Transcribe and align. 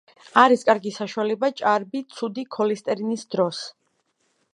არის 0.43 0.63
კარგი 0.69 0.93
საშუალება 0.95 1.49
ჭარბი 1.61 2.01
ცუდი 2.15 2.45
ქოლესტერინის 2.57 3.27
დროს. 3.35 3.61